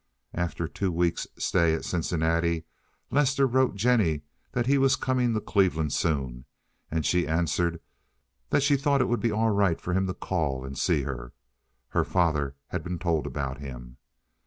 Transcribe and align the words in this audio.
After 0.33 0.67
two 0.67 0.91
weeks' 0.91 1.27
stay 1.37 1.75
at 1.75 1.85
Cincinnati 1.85 2.65
Lester 3.11 3.45
wrote 3.45 3.75
Jennie 3.75 4.23
that 4.53 4.65
he 4.65 4.79
was 4.79 4.95
coming 4.95 5.31
to 5.35 5.39
Cleveland 5.39 5.93
soon, 5.93 6.45
and 6.89 7.05
she 7.05 7.27
answered 7.27 7.79
that 8.49 8.63
she 8.63 8.77
thought 8.77 9.01
it 9.01 9.07
would 9.07 9.19
be 9.21 9.31
all 9.31 9.51
right 9.51 9.79
for 9.79 9.93
him 9.93 10.07
to 10.07 10.15
call 10.15 10.65
and 10.65 10.75
see 10.75 11.03
her. 11.03 11.33
Her 11.89 12.03
father 12.03 12.55
had 12.69 12.83
been 12.83 12.97
told 12.97 13.27
about 13.27 13.59
him. 13.59 13.97